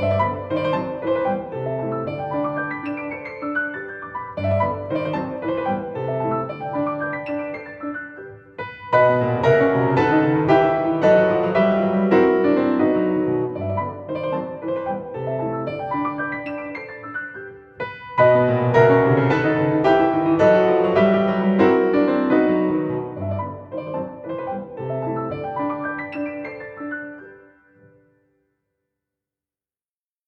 Música 0.00 0.39